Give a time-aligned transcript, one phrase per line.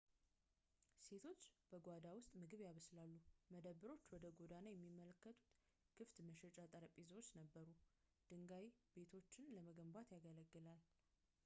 [1.07, 1.41] ሴቶች
[1.71, 3.11] በጓሮው ውስጥ ምግብ ያበስላሉ
[3.55, 5.39] መደብሮች ወደ ጎዳና የሚመለከቱ
[5.99, 7.69] ክፍት መሸጫ ጠረጴዛዎች ነበሩ
[8.31, 8.67] ድንጋይ
[8.97, 10.91] ቤቶችን ለመገንባት ያገለግል ነበር